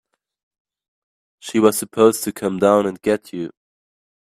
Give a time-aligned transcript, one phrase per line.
[1.37, 3.51] She was supposed to come down and get you.